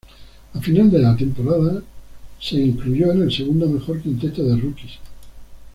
A 0.55 0.59
final 0.59 0.89
de 0.89 0.97
la 0.97 1.15
temporada 1.15 1.83
fue 2.41 2.57
incluido 2.57 3.11
en 3.11 3.21
el 3.21 3.31
segundo 3.31 3.67
mejor 3.69 4.01
quinteto 4.01 4.43
de 4.43 4.59
rookies. 4.59 4.93